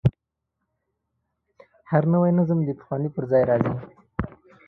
[1.91, 3.73] هر نوی نظم د پخواني پر ځای راځي.